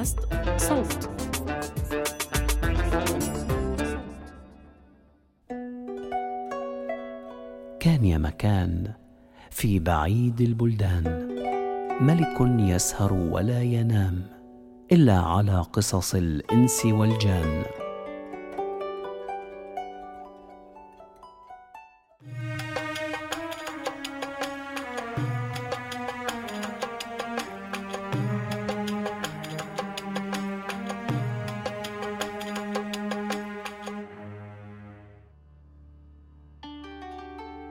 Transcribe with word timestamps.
بودكاست 0.00 0.18
صوت. 0.56 1.10
كان 7.80 8.04
يا 8.04 8.18
مكان 8.18 8.92
في 9.50 9.78
بعيد 9.78 10.40
البلدان. 10.40 11.28
ملك 12.00 12.36
يسهر 12.40 13.12
ولا 13.12 13.62
ينام 13.62 14.22
إلا 14.92 15.18
على 15.18 15.60
قصص 15.60 16.14
الإنس 16.14 16.86
والجان. 16.86 17.64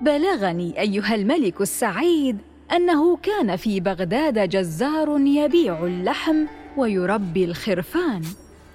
بلغني 0.09 0.79
أيها 0.79 1.15
الملك 1.15 1.61
السعيد 1.61 2.37
أنه 2.71 3.17
كان 3.17 3.55
في 3.55 3.79
بغداد 3.79 4.49
جزار 4.49 5.19
يبيع 5.19 5.83
اللحم 5.85 6.45
ويربي 6.77 7.45
الخرفان 7.45 8.21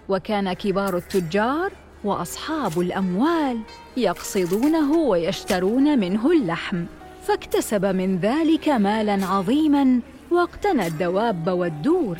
وكان 0.09 0.53
كبار 0.53 0.97
التجار 0.97 1.73
وأصحاب 2.05 2.81
الأموال 2.81 3.61
يقصدونه 3.97 4.93
ويشترون 4.93 5.99
منه 5.99 6.33
اللحم 6.33 6.85
فاكتسب 7.23 7.87
من 7.87 8.19
ذلك 8.19 8.69
مالا 8.69 9.27
عظيما 9.27 10.01
واقتنى 10.31 10.87
الدواب 10.87 11.49
والدور 11.49 12.19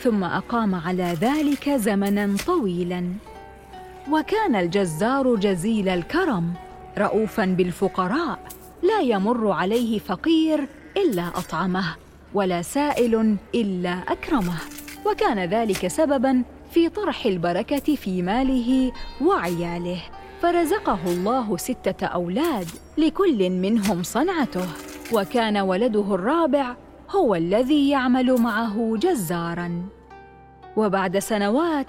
ثم 0.00 0.24
أقام 0.24 0.74
على 0.74 1.16
ذلك 1.20 1.70
زمنا 1.70 2.36
طويلا. 2.46 3.04
وكان 4.10 4.56
الجزار 4.56 5.34
جزيل 5.36 5.88
الكرم 5.88 6.54
رؤوفا 6.98 7.44
بالفقراء 7.44 8.38
لا 8.82 9.00
يمر 9.00 9.50
عليه 9.50 9.98
فقير 9.98 10.68
إلا 10.96 11.28
أطعمه 11.28 11.84
ولا 12.34 12.62
سائل 12.62 13.36
إلا 13.54 13.92
أكرمه. 13.92 14.58
وكان 15.06 15.38
ذلك 15.38 15.86
سببا 15.86 16.42
في 16.70 16.88
طرح 16.88 17.26
البركة 17.26 17.94
في 17.94 18.22
ماله 18.22 18.92
وعياله. 19.24 20.02
فرزقه 20.42 20.98
الله 21.06 21.56
ستة 21.56 22.06
أولاد 22.06 22.66
لكل 22.98 23.50
منهم 23.50 24.02
صنعته. 24.02 24.66
وكان 25.12 25.56
ولده 25.56 26.14
الرابع 26.14 26.74
هو 27.10 27.34
الذي 27.34 27.90
يعمل 27.90 28.40
معه 28.40 28.96
جزارا. 28.96 29.82
وبعد 30.76 31.18
سنوات 31.18 31.86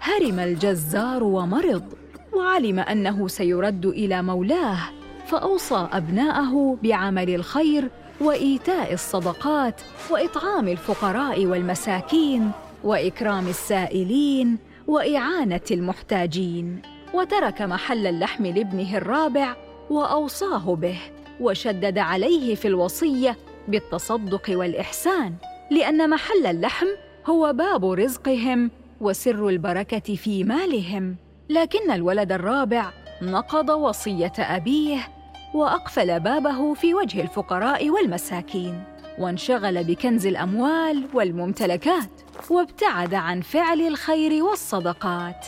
هرم 0.00 0.38
الجزار 0.38 1.24
ومرض. 1.24 1.84
وعلم 2.32 2.78
أنه 2.78 3.28
سيرد 3.28 3.86
إلى 3.86 4.22
مولاه 4.22 4.78
فأوصى 5.26 5.88
أبناءه 5.92 6.78
بعمل 6.82 7.34
الخير 7.34 7.90
وإيتاء 8.20 8.92
الصدقات 8.92 9.80
وإطعام 10.10 10.68
الفقراء 10.68 11.46
والمساكين 11.46 12.50
وإكرام 12.84 13.48
السائلين 13.48 14.58
وإعانة 14.86 15.60
المحتاجين. 15.70 16.82
وترك 17.14 17.62
محل 17.62 18.06
اللحم 18.06 18.46
لابنه 18.46 18.96
الرابع 18.96 19.56
وأوصاه 19.90 20.74
به 20.74 20.98
وشدد 21.40 21.98
عليه 21.98 22.54
في 22.54 22.68
الوصية 22.68 23.36
بالتصدق 23.68 24.42
والإحسان 24.48 25.34
لأن 25.70 26.10
محل 26.10 26.46
اللحم 26.46 26.86
هو 27.26 27.52
باب 27.52 27.84
رزقهم 27.84 28.70
وسر 29.00 29.48
البركة 29.48 30.14
في 30.14 30.44
مالهم. 30.44 31.16
لكن 31.50 31.90
الولد 31.90 32.32
الرابع 32.32 32.90
نقض 33.22 33.68
وصية 33.68 34.32
أبيه 34.38 35.08
وأقفل 35.54 36.20
بابه 36.20 36.74
في 36.74 36.94
وجه 36.94 37.22
الفقراء 37.22 37.90
والمساكين 37.90 38.84
وانشغل 39.18 39.84
بكنز 39.84 40.26
الأموال 40.26 41.06
والممتلكات 41.14 42.10
وابتعد 42.50 43.14
عن 43.14 43.40
فعل 43.40 43.80
الخير 43.80 44.44
والصدقات. 44.44 45.46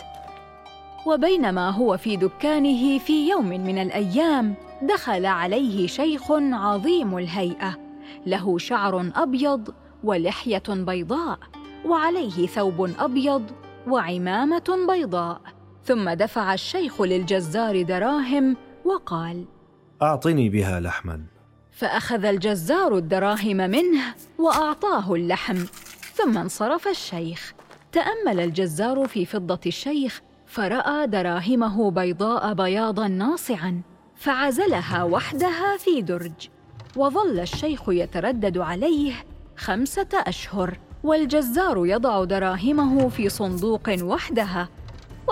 وبينما 1.07 1.71
هو 1.71 1.97
في 1.97 2.17
دكانه 2.17 2.99
في 2.99 3.29
يوم 3.29 3.49
من 3.49 3.79
الأيام 3.79 4.55
دخل 4.83 5.27
عليه 5.27 5.87
شيخ 5.87 6.33
عظيم 6.33 7.19
الهيئة 7.19 7.79
له 8.27 8.59
شعر 8.59 9.11
أبيض 9.17 9.75
ولحية 10.05 10.63
بيضاء 10.69 11.39
وعليه 11.85 12.47
ثوب 12.47 12.91
أبيض 12.99 13.51
وعمامة 13.89 14.87
بيضاء. 14.89 15.41
ثم 15.91 16.11
دفع 16.11 16.55
الشيخ 16.55 17.03
للجزار 17.03 17.83
دراهم 17.83 18.57
وقال 18.85 19.45
أعطني 20.03 20.49
بها 20.49 20.81
لحما. 20.81 21.23
فأخذ 21.73 22.25
الجزار 22.25 22.97
الدراهم 22.97 23.57
منه 23.57 24.15
وأعطاه 24.39 25.15
اللحم 25.15 25.65
ثم 26.15 26.39
انصرف 26.39 26.89
الشيخ. 26.89 27.53
تأمل 27.93 28.41
الجزار 28.41 29.09
في 29.09 29.27
فضة 29.27 29.61
الشيخ 29.67 30.21
فرأى 30.47 31.07
دراهمه 31.07 31.91
بيضاء 31.91 32.55
بياضا 32.55 33.09
ناصعا 33.09 33.81
فعزلها 34.17 35.03
وحدها 35.03 35.77
في 35.77 36.03
درج. 36.03 36.49
وظل 36.97 37.41
الشيخ 37.41 37.89
يتردد 37.89 38.59
عليه 38.59 39.13
خمسة 39.57 40.09
أشهر 40.15 40.79
والجزار 41.05 41.87
يضع 41.87 42.25
دراهمه 42.25 43.09
في 43.09 43.29
صندوق 43.29 44.03
وحدها 44.03 44.69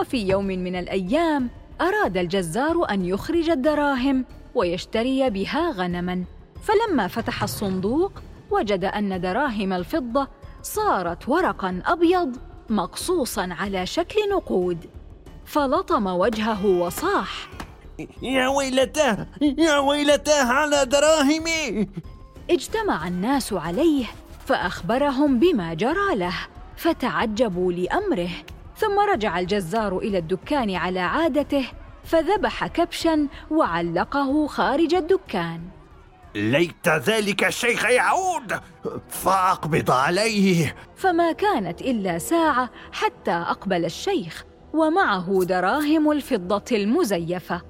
وفي 0.00 0.28
يوم 0.28 0.46
من 0.46 0.76
الأيام 0.76 1.50
أراد 1.80 2.16
الجزار 2.16 2.90
أن 2.90 3.04
يخرج 3.04 3.50
الدراهم 3.50 4.24
ويشتري 4.54 5.30
بها 5.30 5.70
غنما. 5.70 6.24
فلما 6.62 7.08
فتح 7.08 7.42
الصندوق 7.42 8.12
وجد 8.50 8.84
أن 8.84 9.20
دراهم 9.20 9.72
الفضة 9.72 10.28
صارت 10.62 11.28
ورقا 11.28 11.82
أبيض 11.86 12.36
مقصوصا 12.70 13.48
على 13.50 13.86
شكل 13.86 14.20
نقود. 14.30 14.86
فلطم 15.46 16.06
وجهه 16.06 16.66
وصاح 16.66 17.48
يا 18.22 18.48
ويلتاه 18.48 19.26
يا 19.58 19.78
ويلتاه 19.78 20.44
على 20.44 20.86
دراهمي. 20.86 21.88
اجتمع 22.50 23.08
الناس 23.08 23.52
عليه 23.52 24.04
فأخبرهم 24.46 25.38
بما 25.38 25.74
جرى 25.74 26.14
له 26.14 26.34
فتعجبوا 26.76 27.72
لأمره. 27.72 28.30
ثم 28.78 28.98
رجع 29.12 29.38
الجزار 29.38 29.98
إلى 29.98 30.18
الدكان 30.18 30.74
على 30.74 31.00
عادته 31.00 31.66
فذبح 32.04 32.66
كبشا 32.66 33.28
وعلقه 33.50 34.46
خارج 34.46 34.94
الدكان. 34.94 35.60
ليت 36.34 36.88
ذلك 36.88 37.44
الشيخ 37.44 37.84
يعود! 37.84 38.60
فأقبض 39.08 39.90
عليه! 39.90 40.76
فما 40.96 41.32
كانت 41.32 41.80
إلا 41.80 42.18
ساعة 42.18 42.70
حتى 42.92 43.30
أقبل 43.30 43.84
الشيخ 43.84 44.44
ومعه 44.72 45.44
دراهم 45.44 46.10
الفضة 46.10 46.64
المزيفة. 46.76 47.62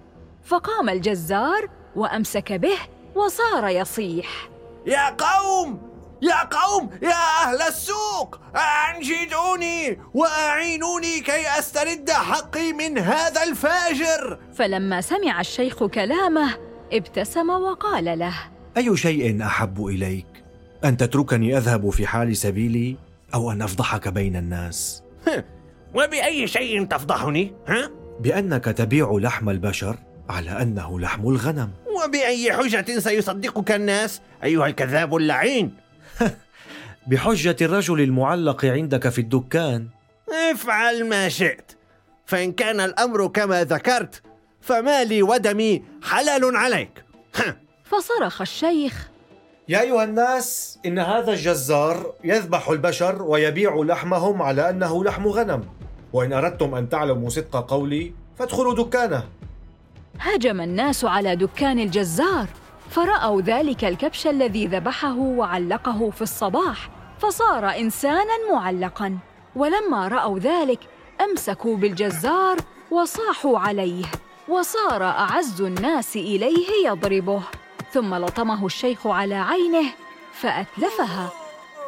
فقام 0.45 0.89
الجزار 0.89 1.69
وأمسك 1.97 2.53
به 2.53 2.79
وصار 3.15 3.69
يصيح. 3.69 4.49
يا 4.87 5.11
قوم! 5.11 5.88
يا 6.23 6.45
قوم 6.45 6.91
يا 7.03 7.43
أهل 7.45 7.63
السوق! 7.63 8.41
أنجدوني 8.57 9.99
وأعينوني 10.15 11.21
كي 11.21 11.59
أسترد 11.59 12.11
حقي 12.11 12.73
من 12.73 12.99
هذا 12.99 13.43
الفاجر! 13.43 14.39
فلما 14.55 15.01
سمع 15.01 15.41
الشيخ 15.41 15.85
كلامه 15.85 16.55
ابتسم 16.93 17.51
وقال 17.51 18.19
له 18.19 18.35
أي 18.77 18.97
شيء 18.97 19.43
أحب 19.47 19.87
إليك؟ 19.87 20.27
أن 20.85 20.97
تتركني 20.97 21.57
أذهب 21.59 21.91
في 21.91 22.07
حال 22.07 22.37
سبيلي 22.37 22.97
أو 23.35 23.53
أن 23.53 23.63
أفضحك 23.63 24.09
بين 24.09 24.37
الناس؟ 24.37 25.03
وبأي 25.95 26.47
شيء 26.47 26.85
تفضحني؟ 26.85 27.55
ها؟ 27.69 27.91
بأنك 28.21 28.65
تبيع 28.65 29.19
لحم 29.23 29.51
البشر 29.51 29.97
على 30.29 30.51
أنه 30.51 31.01
لحم 31.01 31.29
الغنم. 31.29 31.71
وبأي 32.05 32.53
حجة 32.53 32.99
سيصدقك 32.99 33.73
الناس 33.73 34.21
أيها 34.45 34.67
الكذاب 34.67 35.17
اللعين؟ 35.17 35.75
بحجة 37.09 37.57
الرجل 37.61 38.01
المعلق 38.01 38.65
عندك 38.65 39.09
في 39.09 39.21
الدكان. 39.21 39.89
افعل 40.53 41.09
ما 41.09 41.29
شئت. 41.29 41.73
فإن 42.27 42.53
كان 42.53 42.81
الأمر 42.81 43.27
كما 43.27 43.65
ذكرت 43.65 44.23
فمالي 44.61 45.23
ودمي 45.23 45.83
حلال 46.03 46.57
عليك. 46.57 47.05
فصرخ 47.91 48.41
الشيخ. 48.41 49.09
يا 49.69 49.81
أيها 49.81 50.05
الناس 50.05 50.79
إن 50.87 50.99
هذا 50.99 51.33
الجزار 51.33 52.13
يذبح 52.25 52.69
البشر 52.69 53.23
ويبيع 53.23 53.77
لحمهم 53.77 54.43
على 54.43 54.71
أنه 54.71 55.05
لحم 55.05 55.27
غنم. 55.29 55.65
وإن 56.13 56.33
أردتم 56.33 56.75
أن 56.75 56.89
تعلموا 56.89 57.29
صدق 57.29 57.71
قولي 57.71 58.13
فادخلوا 58.39 58.75
دكانه. 58.75 59.25
هجم 60.19 60.61
الناس 60.61 61.05
على 61.05 61.37
دكان 61.37 61.79
الجزار. 61.79 62.49
فرأوا 62.91 63.41
ذلك 63.41 63.85
الكبش 63.85 64.27
الذي 64.27 64.67
ذبحه 64.67 65.17
وعلقه 65.19 66.11
في 66.11 66.23
الصباح 66.23 66.91
فصار 67.19 67.69
إنسانا 67.69 68.53
معلقا. 68.53 69.19
ولما 69.57 70.09
رأوا 70.09 70.39
ذلك 70.39 70.81
أمسكوا 71.21 71.77
بالجزار 71.77 72.57
وصاحوا 72.91 73.59
عليه 73.59 74.05
وصار 74.49 75.05
أعز 75.05 75.61
الناس 75.61 76.17
إليه 76.17 76.87
يضربه. 76.87 77.43
ثم 77.93 78.15
لطمه 78.15 78.67
الشيخ 78.67 79.07
على 79.07 79.35
عينه 79.35 79.91
فأتلفها. 80.33 81.31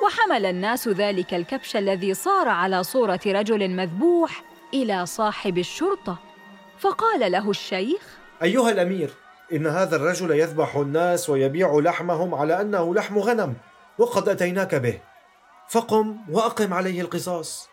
وحمل 0.04 0.46
الناس 0.46 0.88
ذلك 0.88 1.34
الكبش 1.34 1.76
الذي 1.76 2.14
صار 2.14 2.48
على 2.48 2.82
صورة 2.82 3.20
رجل 3.26 3.70
مذبوح 3.70 4.42
إلى 4.74 5.06
صاحب 5.06 5.58
الشرطة. 5.58 6.16
فقال 6.78 7.32
له 7.32 7.50
الشيخ 7.50 8.02
أيها 8.42 8.70
الأمير 8.70 9.10
إن 9.52 9.66
هذا 9.66 9.96
الرجل 9.96 10.30
يذبح 10.30 10.76
الناس 10.76 11.30
ويبيع 11.30 11.78
لحمهم 11.78 12.34
على 12.34 12.60
أنه 12.60 12.94
لحم 12.94 13.18
غنم 13.18 13.54
وقد 13.98 14.28
أتيناك 14.28 14.74
به. 14.74 15.00
فقم 15.68 16.16
وأقم 16.28 16.74
عليه 16.74 17.00
القصاص. 17.00 17.68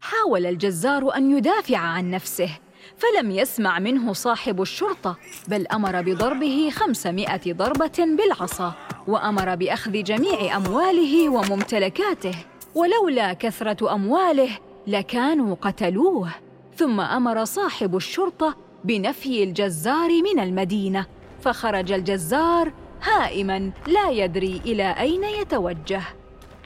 حاول 0.00 0.46
الجزار 0.46 1.16
أن 1.16 1.36
يدافع 1.36 1.78
عن 1.78 2.10
نفسه 2.10 2.58
فلم 2.96 3.30
يسمع 3.30 3.78
منه 3.78 4.12
صاحب 4.12 4.62
الشرطة 4.62 5.16
بل 5.48 5.66
أمر 5.66 6.02
بضربه 6.02 6.70
خمسمائة 6.70 7.52
ضربة 7.52 8.16
بالعصا 8.18 8.74
وأمر 9.08 9.54
بأخذ 9.54 9.92
جميع 9.92 10.56
أمواله 10.56 11.28
وممتلكاته. 11.28 12.34
ولولا 12.74 13.32
كثرة 13.32 13.94
أمواله 13.94 14.58
لكانوا 14.86 15.56
قتلوه. 15.60 16.47
ثم 16.78 17.00
أمر 17.00 17.44
صاحب 17.44 17.96
الشرطة 17.96 18.56
بنفي 18.84 19.42
الجزار 19.42 20.08
من 20.22 20.40
المدينة 20.40 21.06
فخرج 21.40 21.92
الجزار 21.92 22.72
هائما 23.02 23.70
لا 23.86 24.10
يدري 24.10 24.60
إلى 24.66 24.90
أين 25.00 25.24
يتوجه. 25.24 26.02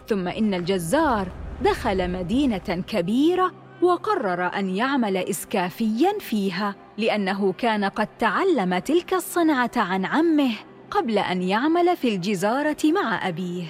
ثم 0.08 0.28
إن 0.28 0.54
الجزار 0.54 1.28
دخل 1.62 2.10
مدينة 2.10 2.84
كبيرة 2.88 3.52
وقرر 3.82 4.46
أن 4.46 4.68
يعمل 4.68 5.16
اسكافيا 5.16 6.18
فيها 6.18 6.74
لأنه 6.98 7.52
كان 7.52 7.84
قد 7.84 8.08
تعلم 8.18 8.78
تلك 8.78 9.14
الصنعة 9.14 9.70
عن 9.76 10.04
عمه 10.04 10.52
قبل 10.90 11.18
أن 11.18 11.42
يعمل 11.42 11.96
في 11.96 12.14
الجزارة 12.14 12.76
مع 12.84 13.28
أبيه. 13.28 13.66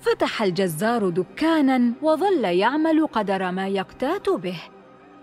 فتح 0.00 0.42
الجزار 0.42 1.08
دكانا 1.08 1.92
وظل 2.02 2.44
يعمل 2.44 3.06
قدر 3.06 3.50
ما 3.50 3.68
يقتات 3.68 4.28
به. 4.28 4.60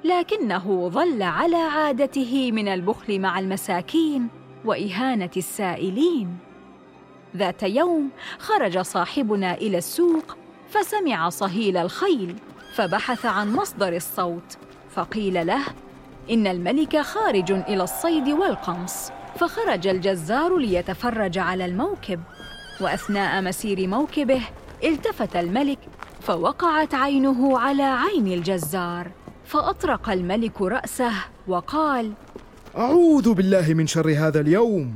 لكنه 0.04 0.90
ظل 0.90 1.22
على 1.22 1.56
عادته 1.56 2.52
من 2.52 2.68
البخل 2.68 3.20
مع 3.20 3.40
المساكين 3.40 4.28
وإهانة 4.66 5.30
السائلين. 5.38 6.38
ذات 7.38 7.64
يوم 7.64 8.10
خرج 8.40 8.80
صاحبنا 8.80 9.54
إلى 9.54 9.78
السوق 9.78 10.38
فسمع 10.70 11.30
صهيل 11.30 11.78
الخيل 11.78 12.36
فبحث 12.76 13.26
عن 13.26 13.56
مصدر 13.56 13.96
الصوت 13.96 14.58
فقيل 14.96 15.48
له 15.48 15.64
إن 16.32 16.48
الملك 16.48 16.98
خارج 16.98 17.52
إلى 17.52 17.84
الصيد 17.84 18.30
والقمص. 18.30 19.12
فخرج 19.36 19.88
الجزار 19.88 20.58
ليتفرج 20.58 21.38
على 21.38 21.66
الموكب 21.66 22.20
وأثناء 22.82 23.42
مسير 23.42 23.88
موكبه 23.88 24.42
التفت 24.84 25.36
الملك 25.36 25.80
فوقعت 26.22 26.94
عينه 26.94 27.60
على 27.60 27.84
عين 27.84 28.28
الجزار. 28.28 29.12
فأطرق 29.54 30.10
الملك 30.10 30.62
رأسه 30.62 31.14
وقال 31.48 32.14
أعوذ 32.78 33.34
بالله 33.34 33.74
من 33.74 33.88
شر 33.88 34.10
هذا 34.10 34.40
اليوم. 34.40 34.96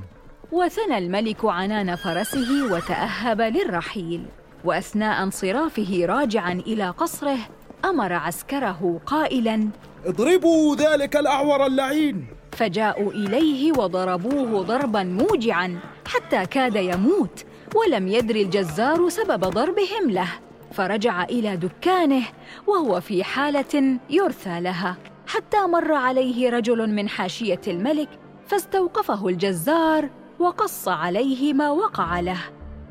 وثنى 0.52 0.98
الملك 0.98 1.46
عنان 1.46 1.96
فرسه 1.96 2.74
وتأهب 2.74 3.42
للرحيل. 3.42 4.26
وأثناء 4.64 5.24
انصرافه 5.24 6.06
راجعا 6.06 6.54
إلى 6.54 6.90
قصره 6.90 7.38
أمر 7.86 8.14
عسكره 8.14 9.00
قائلا 9.06 9.70
اضربوا 10.06 10.76
ذلك 10.76 11.16
الأعور 11.16 11.66
اللعين. 11.66 12.28
فجاءوا 12.52 13.12
إليه 13.12 13.72
وضربوه 13.72 14.64
ضربا 14.64 15.04
موجعا 15.04 15.80
حتى 16.06 16.46
كاد 16.46 16.76
يموت 16.76 17.46
ولم 17.76 18.08
يدر 18.08 18.36
الجزار 18.36 19.10
سبب 19.10 19.40
ضربهم 19.40 20.10
له. 20.10 20.30
فرجع 20.72 21.24
إلى 21.24 21.58
دكانه 21.58 22.24
وهو 22.68 23.02
في 23.02 23.24
حالة 23.24 24.00
يرثى 24.10 24.62
لها. 24.62 24.98
حتى 25.28 25.58
مر 25.68 25.94
عليه 25.94 26.50
رجل 26.50 26.90
من 26.90 27.10
حاشية 27.10 27.62
الملك 27.68 28.10
فاستوقفه 28.48 29.28
الجزار 29.28 30.10
وقص 30.40 30.88
عليه 30.88 31.54
ما 31.54 31.72
وقع 31.72 32.20
له. 32.20 32.40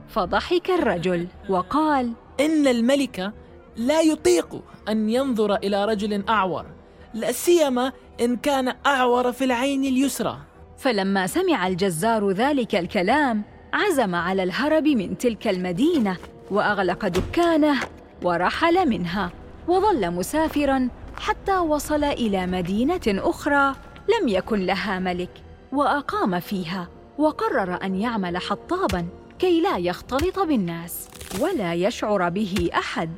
فضحك 0.09 0.71
الرجل 0.71 1.27
وقال 1.49 2.13
إن 2.41 2.67
الملك 2.67 3.33
لا 3.77 4.01
يطيق 4.01 4.63
أن 4.89 5.11
ينظر 5.11 5.55
إلى 5.55 5.85
رجل 5.85 6.25
أعور 6.29 6.67
لا 7.15 7.33
سيما 7.33 7.93
إن 8.21 8.37
كان 8.37 8.75
أعور 8.87 9.33
في 9.33 9.45
العين 9.45 9.85
اليسرى. 9.85 10.39
فلما 10.79 11.27
سمع 11.27 11.67
الجزار 11.67 12.31
ذلك 12.31 12.75
الكلام 12.75 13.43
عزم 13.73 14.15
على 14.15 14.43
الهرب 14.43 14.89
من 14.89 15.19
تلك 15.19 15.49
المدينة 15.49 16.17
وأغلق 16.51 17.07
دكانه 17.09 17.81
ورحل 18.23 18.89
منها 18.89 19.31
وظل 19.69 20.11
مسافرا 20.11 20.89
حتى 21.17 21.59
وصل 21.59 22.05
إلى 22.05 22.47
مدينة 22.47 23.01
أخرى 23.07 23.75
لم 24.21 24.29
يكن 24.29 24.67
لها 24.67 24.99
ملك 24.99 25.31
وأقام 25.73 26.41
فيها 26.41 26.89
وقرر 27.19 27.79
أن 27.83 27.95
يعمل 27.95 28.39
حطابا 28.39 29.09
كي 29.39 29.61
لا 29.61 29.77
يختلط 29.77 30.39
بالناس 30.39 31.09
ولا 31.41 31.75
يشعر 31.75 32.29
به 32.29 32.71
أحد 32.75 33.11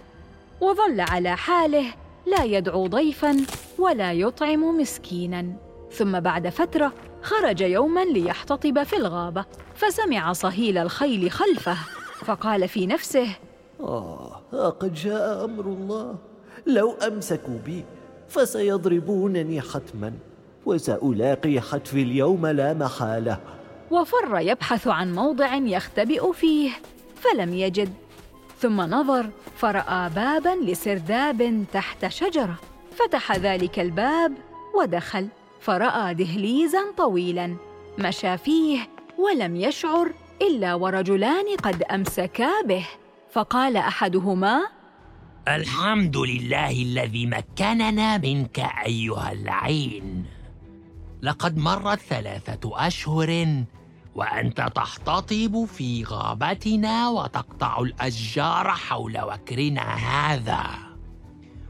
وظل 0.60 1.00
على 1.00 1.36
حاله 1.36 1.84
لا 2.26 2.44
يدعو 2.44 2.86
ضيفا 2.86 3.36
ولا 3.78 4.12
يطعم 4.12 4.80
مسكينا. 4.80 5.46
ثم 5.92 6.20
بعد 6.20 6.48
فترة 6.48 6.92
خرج 7.22 7.60
يوما 7.60 8.04
ليحتطب 8.04 8.82
في 8.82 8.96
الغابة 8.96 9.44
فسمع 9.74 10.32
صهيل 10.32 10.78
الخيل 10.78 11.30
خلفه. 11.30 11.76
فقال 12.28 12.68
في 12.68 12.86
نفسه 12.86 13.28
آه 13.80 14.40
قد 14.80 14.94
جاء 14.94 15.44
أمر 15.44 15.64
الله. 15.64 16.16
لو 16.66 16.92
أمسكوا 16.92 17.58
بي 17.66 17.84
فسيضربونني 18.28 19.60
حتما 19.60 20.12
وسألاقي 20.66 21.60
حتفي 21.60 22.02
اليوم 22.02 22.46
لا 22.46 22.74
محالة. 22.74 23.40
وفر 23.90 24.38
يبحث 24.38 24.88
عن 24.88 25.14
موضع 25.14 25.54
يختبئ 25.54 26.32
فيه 26.32 26.70
فلم 27.14 27.54
يجد. 27.54 27.92
ثم 28.58 28.80
نظر 28.80 29.30
فرأى 29.56 30.10
بابا 30.10 30.56
لسرداب 30.64 31.64
تحت 31.72 32.06
شجرة. 32.08 32.58
فتح 32.96 33.36
ذلك 33.36 33.78
الباب 33.78 34.32
ودخل 34.78 35.28
فرأى 35.60 36.14
دهليزا 36.14 36.92
طويلا 36.96 37.56
مشى 37.98 38.38
فيه 38.38 38.78
ولم 39.18 39.56
يشعر 39.56 40.12
إلا 40.42 40.74
ورجلان 40.74 41.56
قد 41.62 41.82
أمسكا 41.82 42.62
به. 42.64 42.86
فقال 43.32 43.76
أحدهما 43.76 44.60
الحمد 45.48 46.16
لله 46.16 46.70
الذي 46.70 47.26
مكننا 47.26 48.18
منك 48.18 48.58
أيها 48.86 49.32
العين. 49.32 50.24
لقد 51.22 51.58
مرت 51.58 51.98
ثلاثة 51.98 52.86
أشهر 52.86 53.64
وأنت 54.14 54.72
تحتطب 54.74 55.64
في 55.64 56.04
غابتنا 56.04 57.08
وتقطع 57.08 57.80
الأشجار 57.80 58.70
حول 58.70 59.20
وكرنا 59.20 59.94
هذا. 59.94 60.64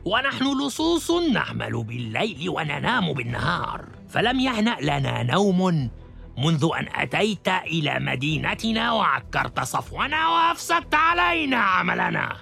ونحن 0.04 0.66
لصوص 0.66 1.10
نعمل 1.10 1.84
بالليل 1.84 2.48
وننام 2.48 3.12
بالنهار. 3.12 3.84
فلم 4.08 4.40
يهنأ 4.40 4.76
لنا 4.80 5.22
نوم 5.22 5.90
منذ 6.38 6.68
أن 6.78 6.88
أتيت 6.95 7.49
إلى 7.49 7.99
مدينتنا 8.00 8.92
وعكرت 8.92 9.61
صفونا 9.61 10.28
وأفسدت 10.28 10.95
علينا 10.95 11.57
عملنا. 11.57 12.37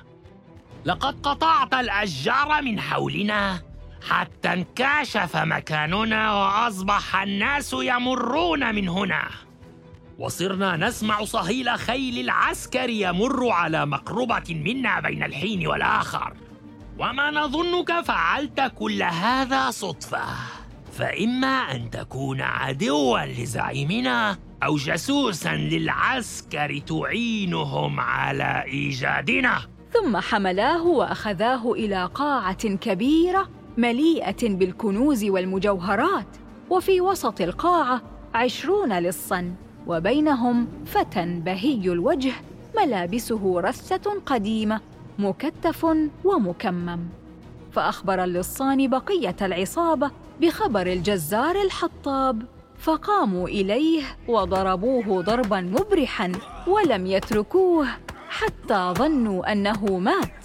لقد 0.85 1.21
قطعت 1.23 1.75
الأشجار 1.75 2.63
من 2.63 2.81
حولنا 2.81 3.63
حتى 4.09 4.53
انكشف 4.53 5.37
مكاننا 5.37 6.33
وأصبح 6.33 7.17
الناس 7.17 7.73
يمرون 7.73 8.75
من 8.75 8.89
هنا. 8.89 9.29
وصرنا 10.19 10.77
نسمع 10.77 11.25
صهيل 11.25 11.79
خيل 11.79 12.19
العسكر 12.19 12.91
يمر 12.91 13.49
على 13.49 13.87
مقربة 13.87 14.45
منا 14.49 15.01
بين 15.01 15.23
الحين 15.23 15.67
والآخر. 15.67 16.33
وما 16.99 17.31
نظنك 17.31 18.01
فعلت 18.01 18.73
كل 18.75 19.03
هذا 19.03 19.71
صدفة. 19.71 20.56
فإما 20.97 21.47
أن 21.47 21.91
تكون 21.91 22.41
عدوا 22.41 23.19
لزعيمنا 23.19 24.39
أو 24.63 24.77
جاسوسا 24.77 25.57
للعسكر 25.57 26.79
تعينهم 26.79 28.01
على 28.01 28.65
إيجادنا. 28.67 29.59
ثم 29.93 30.17
حملاه 30.17 30.87
وأخذاه 30.87 31.73
إلى 31.73 32.11
قاعة 32.15 32.69
كبيرة 32.69 33.49
مليئة 33.79 34.49
بالكنوز 34.49 35.25
والمجوهرات 35.25 36.37
وفي 36.71 37.01
وسط 37.01 37.41
القاعة 37.41 38.03
عشرون 38.35 38.99
لصا 38.99 39.55
وبينهم 39.87 40.69
فتى 40.87 41.41
بهي 41.45 41.93
الوجه 41.93 42.33
ملابسه 42.77 43.61
رثة 43.61 44.21
قديمة 44.27 44.81
مكتف 45.19 45.87
ومكمم. 46.25 47.01
فأخبر 47.73 48.25
اللصان 48.25 48.91
بقية 48.91 49.37
العصابة 49.43 50.11
بخبر 50.41 50.87
الجزار 50.87 51.63
الحطاب. 51.63 52.43
فقاموا 52.79 53.49
إليه 53.49 54.03
وضربوه 54.29 55.23
ضربا 55.23 55.61
مبرحا 55.61 56.33
ولم 56.67 57.07
يتركوه 57.07 57.89
حتى 58.29 58.93
ظنوا 58.99 59.53
أنه 59.53 59.99
مات. 59.99 60.45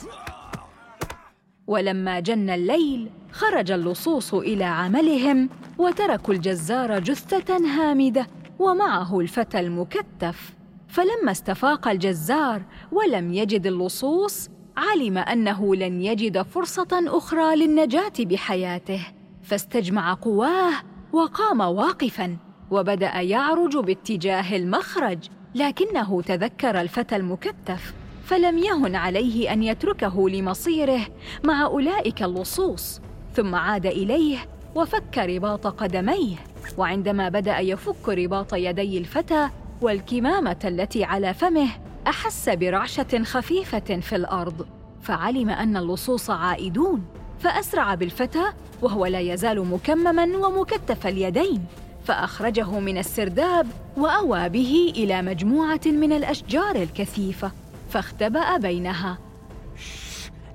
ولما 1.67 2.19
جن 2.19 2.49
الليل 2.49 3.09
خرج 3.31 3.71
اللصوص 3.71 4.33
إلى 4.33 4.63
عملهم 4.63 5.49
وتركوا 5.77 6.33
الجزار 6.33 6.99
جثة 6.99 7.57
هامدة 7.57 8.27
ومعه 8.59 9.19
الفتى 9.19 9.59
المكتف. 9.59 10.53
فلما 10.87 11.31
استفاق 11.31 11.87
الجزار 11.87 12.61
ولم 12.91 13.33
يجد 13.33 13.67
اللصوص 13.67 14.49
علم 14.77 15.17
أنه 15.17 15.75
لن 15.75 16.01
يجد 16.01 16.41
فرصة 16.41 16.87
أخرى 17.07 17.55
للنجاة 17.55 18.13
بحياته. 18.19 19.07
فاستجمع 19.51 20.13
قواه 20.13 20.73
وقام 21.13 21.59
واقفا 21.61 22.37
وبدأ 22.71 23.21
يعرج 23.21 23.77
باتجاه 23.77 24.55
المخرج 24.55 25.19
لكنه 25.55 26.21
تذكر 26.21 26.81
الفتى 26.81 27.15
المكتف 27.15 27.93
فلم 28.25 28.57
يهن 28.57 28.95
عليه 28.95 29.53
أن 29.53 29.63
يتركه 29.63 30.29
لمصيره 30.29 31.01
مع 31.43 31.63
أولئك 31.63 32.23
اللصوص. 32.23 33.01
ثم 33.33 33.55
عاد 33.55 33.85
إليه 33.85 34.37
وفك 34.75 35.17
رباط 35.17 35.67
قدميه 35.67 36.35
وعندما 36.77 37.29
بدأ 37.29 37.59
يفك 37.59 38.09
رباط 38.09 38.53
يدي 38.53 38.97
الفتى 38.97 39.49
والكمامة 39.81 40.59
التي 40.65 41.03
على 41.03 41.33
فمه 41.33 41.69
أحس 42.07 42.49
برعشة 42.49 43.23
خفيفة 43.23 43.99
في 43.99 44.15
الأرض 44.15 44.67
فعلم 45.01 45.49
أن 45.49 45.77
اللصوص 45.77 46.29
عائدون. 46.29 47.20
فأسرع 47.43 47.95
بالفتى 47.95 48.43
وهو 48.81 49.05
لا 49.05 49.19
يزال 49.19 49.67
مكمما 49.67 50.23
ومكتف 50.23 51.07
اليدين 51.07 51.65
فأخرجه 52.05 52.79
من 52.79 52.97
السرداب 52.97 53.67
واوى 53.97 54.49
به 54.49 54.93
إلى 54.95 55.21
مجموعة 55.21 55.81
من 55.85 56.13
الأشجار 56.13 56.75
الكثيفة 56.75 57.51
فاختبأ 57.89 58.57
بينها. 58.57 59.17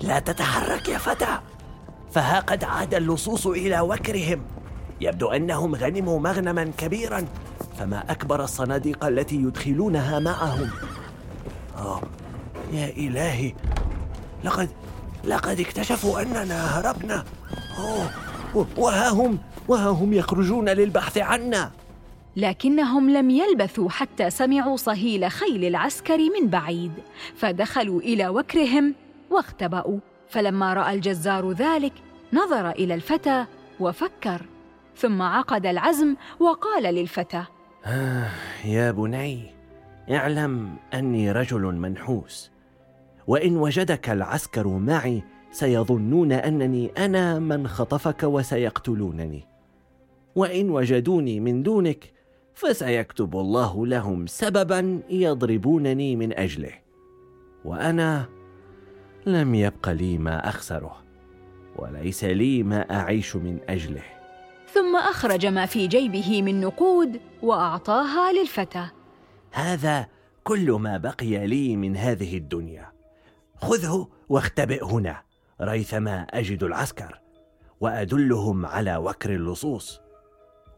لا 0.01 0.19
تتحرك 0.19 0.89
يا 0.89 0.99
فتى. 0.99 1.39
فها 2.13 2.41
قد 2.41 2.65
عاد 2.65 2.95
اللصوص 2.95 3.47
إلى 3.47 3.81
وكرهم. 3.81 4.43
يبدو 5.01 5.29
أنهم 5.29 5.75
غنموا 5.75 6.21
مغنما 6.21 6.65
كبيرا 6.79 7.25
فما 7.79 8.11
أكبر 8.11 8.45
الصناديق 8.45 9.05
التي 9.05 9.37
يدخلونها 9.37 10.19
معهم. 10.19 10.71
آه 11.79 12.03
يا 12.73 12.89
إلهي 12.89 13.55
لقد 14.45 14.69
لقد 15.27 15.61
اكتشفوا 15.61 16.23
أننا 16.23 16.79
هربنا. 16.79 17.25
أوه. 17.79 18.11
وها 18.77 19.09
هم؟ 19.09 19.39
وها 19.69 19.89
هم 19.89 20.13
يخرجون 20.13 20.69
للبحث 20.69 21.19
عنا؟ 21.19 21.71
لكنهم 22.37 23.11
لم 23.11 23.31
يلبثوا 23.31 23.91
حتى 23.91 24.31
سمعوا 24.31 24.77
صهيل 24.77 25.31
خيل 25.31 25.65
العسكر 25.65 26.19
من 26.19 26.49
بعيد 26.49 26.93
فدخلوا 27.37 28.01
إلى 28.01 28.29
وكرهم 28.29 28.95
واختبأوا. 29.31 29.99
فلما 30.29 30.75
رأى 30.75 30.95
الجزار 30.95 31.53
ذلك 31.53 31.93
نظر 32.33 32.71
إلى 32.71 32.95
الفتى 32.95 33.45
وفكر 33.81 34.43
ثم 34.97 35.23
عقد 35.23 35.67
العزم 35.67 36.17
وقال 36.41 36.83
للفتى 36.95 37.45
آه 37.87 38.31
يا 38.65 38.91
بني 38.91 39.55
اعلم 40.11 40.77
أني 40.95 41.33
رجل 41.33 41.61
منحوس. 41.61 42.51
وإن 43.27 43.57
وجدك 43.57 44.11
العسكر 44.11 44.69
معي 44.69 45.23
سيظنون 45.51 46.33
أنني 46.33 46.91
أنا 46.99 47.39
من 47.39 47.69
خطفك 47.69 48.23
وسيقتلونني. 48.23 49.45
وإن 50.37 50.71
وجدوني 50.71 51.41
من 51.41 51.63
دونك 51.63 52.13
فسيكتب 52.55 53.37
الله 53.37 53.87
لهم 53.87 54.27
سببا 54.27 55.01
يضربونني 55.11 56.17
من 56.17 56.39
أجله. 56.39 56.73
وأنا 57.65 58.29
لم 59.27 59.55
يبق 59.55 59.89
لي 59.89 60.19
ما 60.19 60.49
أخسره 60.49 61.03
وليس 61.77 62.25
لي 62.25 62.63
ما 62.63 62.81
أعيش 62.81 63.37
من 63.37 63.59
أجله. 63.69 64.03
ثم 64.73 64.97
أخرج 64.97 65.47
ما 65.47 65.67
في 65.67 65.87
جيبه 65.87 66.43
من 66.43 66.61
نقود 66.61 67.21
وأعطاها 67.43 68.33
للفتى. 68.33 68.87
هذا 69.53 70.07
كل 70.45 70.71
ما 70.71 70.97
بقي 70.97 71.47
لي 71.47 71.77
من 71.77 71.97
هذه 71.97 72.37
الدنيا. 72.37 72.96
خذه 73.57 74.09
واختبئ 74.29 74.85
هنا. 74.85 75.23
ريثما 75.61 76.23
أجد 76.23 76.63
العسكر 76.63 77.21
وأدلهم 77.81 78.67
على 78.67 78.97
وكر 78.97 79.35
اللصوص. 79.35 80.01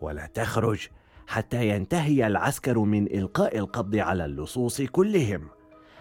ولا 0.01 0.27
تخرج 0.27 0.89
حتى 1.27 1.69
ينتهي 1.69 2.27
العسكر 2.27 2.79
من 2.79 3.07
إلقاء 3.07 3.59
القبض 3.59 3.97
على 3.97 4.25
اللصوص 4.25 4.83
كلهم. 4.83 5.49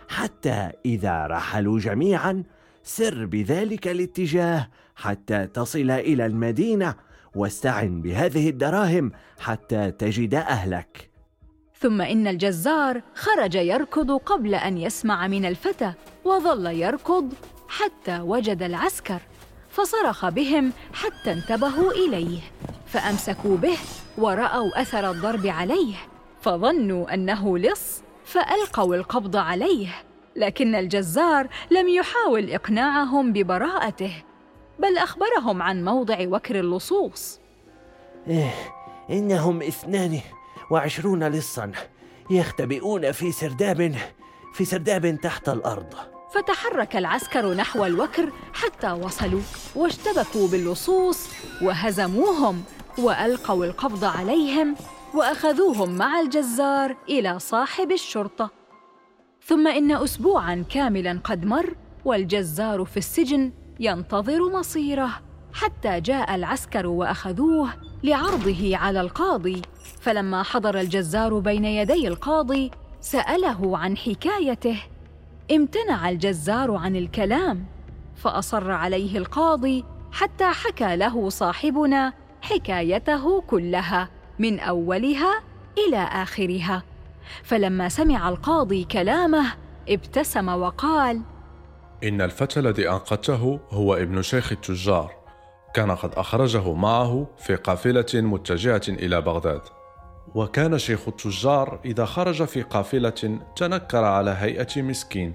حتى 0.10 0.72
إذا 0.86 1.27
رحلوا 1.27 1.79
جميعا 1.79 2.43
سر 2.84 3.25
بذلك 3.25 3.88
الاتجاه 3.88 4.69
حتى 4.96 5.48
تصل 5.48 5.91
إلى 5.91 6.25
المدينة 6.25 6.96
واستعن 7.36 8.01
بهذه 8.01 8.50
الدراهم 8.50 9.12
حتى 9.39 9.91
تجد 9.91 10.36
أهلك. 10.36 11.10
ثم 11.79 12.01
إن 12.01 12.27
الجزار 12.27 13.01
خرج 13.15 13.55
يركض 13.55 14.12
قبل 14.12 14.55
أن 14.55 14.77
يسمع 14.77 15.27
من 15.27 15.46
الفتى 15.46 15.93
وظل 16.25 16.65
يركض 16.65 17.34
حتى 17.67 18.19
وجد 18.19 18.63
العسكر 18.63 19.22
فصرخ 19.69 20.29
بهم 20.29 20.72
حتى 20.93 21.31
انتبهوا 21.31 21.91
إليه 21.91 22.39
فأمسكوا 22.86 23.57
به 23.57 23.77
ورأوا 24.17 24.81
أثر 24.81 25.12
الضرب 25.12 25.48
عليه 25.48 25.96
فظنوا 26.41 27.13
أنه 27.13 27.57
لص 27.57 28.01
فألقوا 28.25 28.96
القبض 28.96 29.36
عليه 29.36 29.89
لكن 30.36 30.75
الجزار 30.75 31.48
لم 31.72 31.88
يحاول 31.88 32.50
إقناعهم 32.50 33.34
ببراءته 33.34 34.24
بل 34.79 34.98
أخبرهم 34.98 35.62
عن 35.62 35.86
موضع 35.86 36.17
وكر 36.27 36.60
اللصوص. 36.60 37.39
إيه 38.27 38.53
إنهم 39.10 39.62
اثنان 39.62 40.19
وعشرون 40.69 41.24
لصا 41.24 41.71
يختبئون 42.29 43.12
في 43.12 43.31
سرداب 43.31 43.95
في 44.53 44.65
سرداب 44.65 45.19
تحت 45.21 45.50
الأرض. 45.50 45.93
فتحرك 46.33 46.95
العسكر 46.95 47.53
نحو 47.53 47.86
الوكر 47.86 48.31
حتى 48.53 48.91
وصلوا 48.91 49.41
واشتبكوا 49.75 50.47
باللصوص 50.47 51.29
وهزموهم 51.62 52.63
وألقوا 52.97 53.65
القبض 53.65 54.03
عليهم 54.03 54.75
وأخذوهم 55.13 55.97
مع 55.97 56.19
الجزار 56.19 56.97
إلى 57.09 57.39
صاحب 57.39 57.91
الشرطة. 57.91 58.51
ثم 59.45 59.67
إن 59.67 59.91
اسبوعا 59.91 60.65
كاملا 60.69 61.19
قد 61.24 61.45
مر 61.45 61.75
والجزار 62.05 62.86
في 62.86 62.97
السجن 62.97 63.51
ينتظر 63.79 64.50
مصيره 64.59 65.21
حتى 65.53 66.01
جاء 66.01 66.36
العسكر 66.36 66.88
وأخذوه 66.88 67.69
لعرضه 68.03 68.77
على 68.77 69.01
القاضي. 69.01 69.62
فلما 70.07 70.43
حضر 70.43 70.79
الجزار 70.79 71.39
بين 71.39 71.65
يدي 71.65 72.07
القاضي 72.07 72.71
سأله 73.01 73.77
عن 73.77 73.97
حكايته. 73.97 74.83
امتنع 75.51 76.09
الجزار 76.09 76.75
عن 76.75 76.95
الكلام 76.95 77.65
فأصر 78.15 78.71
عليه 78.71 79.17
القاضي 79.17 79.85
حتى 80.11 80.45
حكى 80.45 80.95
له 80.95 81.29
صاحبنا 81.29 82.13
حكايته 82.41 83.41
كلها 83.41 84.09
من 84.39 84.59
أولها 84.59 85.43
إلى 85.87 85.97
آخرها. 85.97 86.83
فلما 87.43 87.89
سمع 87.89 88.29
القاضي 88.29 88.83
كلامه 88.83 89.53
ابتسم 89.89 90.49
وقال 90.49 91.21
إن 92.03 92.21
الفتى 92.21 92.59
الذي 92.59 92.89
أنقذته 92.89 93.59
هو 93.69 93.93
ابن 93.95 94.21
شيخ 94.21 94.51
التجار 94.51 95.11
كان 95.73 95.91
قد 95.91 96.13
أخرجه 96.13 96.73
معه 96.73 97.27
في 97.37 97.55
قافلة 97.55 98.05
متجهة 98.13 98.81
إلى 98.87 99.21
بغداد. 99.21 99.76
وكان 100.36 100.77
شيخ 100.77 101.07
التجار 101.07 101.79
إذا 101.86 102.05
خرج 102.05 102.43
في 102.43 102.62
قافلة 102.62 103.39
تنكر 103.55 104.03
على 104.03 104.31
هيئة 104.31 104.81
مسكين 104.81 105.34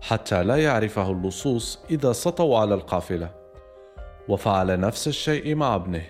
حتى 0.00 0.44
لا 0.44 0.56
يعرفه 0.56 1.10
اللصوص 1.10 1.78
إذا 1.90 2.12
سطوا 2.12 2.58
على 2.58 2.74
القافلة. 2.74 3.30
وفعل 4.28 4.80
نفس 4.80 5.08
الشيء 5.08 5.54
مع 5.54 5.74
ابنه. 5.74 6.02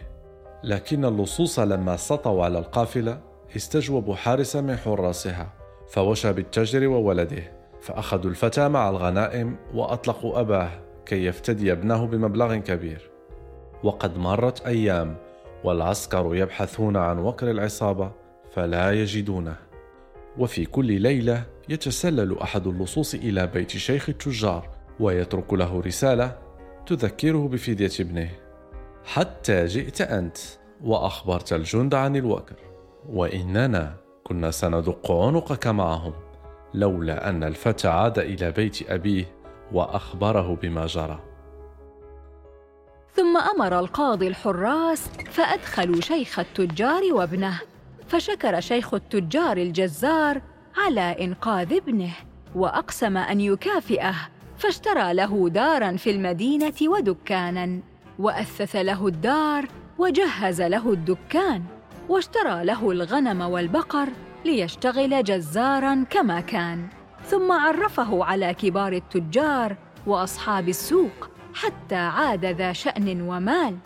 لكن 0.65 1.05
اللصوص 1.05 1.59
لما 1.59 1.97
سطوا 1.97 2.45
على 2.45 2.59
القافلة 2.59 3.21
استجوبوا 3.57 4.15
حارس 4.15 4.57
من 4.57 4.77
حراسها 4.77 5.53
فوشى 5.89 6.33
بالتاجر 6.33 6.87
وولده 6.87 7.53
فأخذوا 7.81 8.31
الفتى 8.31 8.69
مع 8.69 8.91
الغنائم 8.91 9.57
وأطلقوا 9.75 10.41
أباه 10.41 10.71
كي 11.07 11.25
يفتدي 11.25 11.73
ابنه 11.73 12.07
بمبلغ 12.07 12.57
كبير. 12.57 13.11
وقد 13.85 14.19
مرت 14.19 14.67
أيام 14.67 15.17
والعسكر 15.65 16.35
يبحثون 16.35 16.97
عن 16.97 17.19
وكر 17.19 17.51
العصابة 17.51 18.22
فلا 18.55 18.93
يجدونه. 18.93 19.57
وفي 20.39 20.65
كل 20.65 21.01
ليلة 21.01 21.45
يتسلل 21.69 22.39
أحد 22.39 22.67
اللصوص 22.67 23.15
إلى 23.15 23.47
بيت 23.47 23.71
شيخ 23.71 24.09
التجار 24.09 24.69
ويترك 25.01 25.53
له 25.53 25.81
رسالة 25.81 26.39
تذكره 26.87 27.49
بفدية 27.49 27.91
ابنه. 28.01 28.31
حتى 29.05 29.67
جئت 29.67 30.01
أنت 30.01 30.39
وأخبرت 30.85 31.53
الجند 31.53 31.95
عن 31.95 32.17
الوكر 32.17 32.57
وإننا 33.09 33.97
كنا 34.25 34.51
سندق 34.51 35.13
عنقك 35.13 35.67
معهم 35.67 36.15
لولا 36.75 37.29
أن 37.29 37.45
الفتى 37.45 37.89
عاد 37.89 38.19
إلى 38.19 38.51
بيت 38.51 38.91
أبيه 38.91 39.25
وأخبره 39.73 40.57
بما 40.63 40.87
جرى. 40.87 41.21
ثم 43.15 43.37
أمر 43.37 43.79
القاضي 43.79 44.29
الحراس 44.29 45.09
فأدخلوا 45.09 46.01
شيخ 46.01 46.39
التجار 46.39 47.03
وابنه. 47.13 47.61
فشكر 48.13 48.61
شيخ 48.61 48.95
التجار 48.95 49.57
الجزار 49.57 50.43
على 50.77 51.01
إنقاذ 51.01 51.73
ابنه 51.73 52.13
وأقسم 52.55 53.17
أن 53.17 53.41
يكافئه 53.41 54.15
فاشترى 54.59 55.15
له 55.15 55.49
دارا 55.49 55.97
في 55.97 56.11
المدينة 56.11 56.75
ودكانا 56.83 57.81
وأثث 58.19 58.77
له 58.77 59.07
الدار 59.07 59.69
وجهز 59.99 60.63
له 60.63 60.93
الدكان 60.93 61.63
واشترى 62.09 62.65
له 62.65 62.91
الغنم 62.91 63.41
والبقر 63.41 64.09
ليشتغل 64.45 65.25
جزارا 65.25 66.05
كما 66.11 66.41
كان 66.41 66.89
ثم 67.25 67.53
عرفه 67.53 68.25
على 68.25 68.55
كبار 68.55 68.93
التجار 68.93 69.77
وأصحاب 70.07 70.69
السوق 70.69 71.31
حتى 71.55 71.95
عاد 71.95 72.45
ذا 72.45 72.73
شأن 72.73 73.21
ومال. 73.21 73.77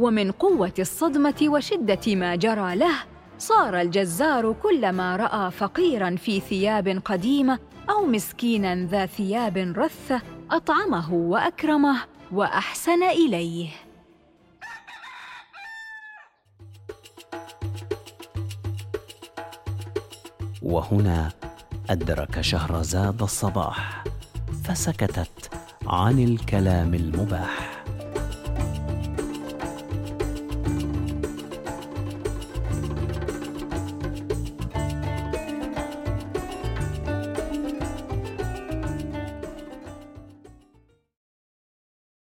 ومن 0.00 0.30
قوة 0.30 0.74
الصدمة 0.78 1.42
وشدة 1.42 2.14
ما 2.14 2.36
جرى 2.36 2.76
له 2.76 3.15
صار 3.38 3.80
الجزار 3.80 4.52
كلما 4.62 5.16
رأى 5.16 5.50
فقيرا 5.50 6.16
في 6.16 6.40
ثياب 6.40 7.02
قديمة 7.04 7.58
أو 7.90 8.06
مسكينا 8.06 8.74
ذا 8.74 9.06
ثياب 9.06 9.56
رثة 9.76 10.22
أطعمه 10.50 11.14
وأكرمه 11.14 11.96
وأحسن 12.32 13.02
إليه. 13.02 13.68
وهنا 20.62 21.32
أدرك 21.90 22.40
شهرزاد 22.40 23.22
الصباح 23.22 24.04
فسكتت 24.64 25.50
عن 25.86 26.18
الكلام 26.18 26.94
المباح. 26.94 27.75